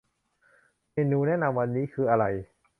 [0.93, 2.25] เมนูแนะนำวันนี้คืออะไร